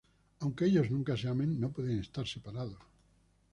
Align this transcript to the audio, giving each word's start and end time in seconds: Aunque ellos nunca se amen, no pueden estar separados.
Aunque 0.39 0.65
ellos 0.65 0.89
nunca 0.89 1.15
se 1.15 1.27
amen, 1.27 1.59
no 1.61 1.69
pueden 1.71 1.99
estar 1.99 2.25
separados. 2.25 2.79